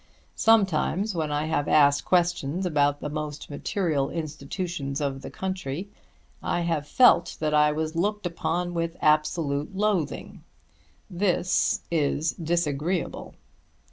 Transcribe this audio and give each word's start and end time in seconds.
Sometimes, 0.33 1.13
when 1.13 1.31
I 1.31 1.45
have 1.45 1.67
asked 1.67 2.05
questions 2.05 2.65
about 2.65 3.01
the 3.01 3.07
most 3.09 3.51
material 3.51 4.09
institutions 4.09 4.99
of 4.99 5.21
the 5.21 5.29
country, 5.29 5.89
I 6.41 6.61
have 6.61 6.87
felt 6.87 7.37
that 7.39 7.53
I 7.53 7.71
was 7.71 7.95
looked 7.95 8.25
upon 8.25 8.73
with 8.73 8.97
absolute 8.99 9.75
loathing. 9.75 10.43
This 11.07 11.81
is 11.91 12.31
disagreeable. 12.31 13.35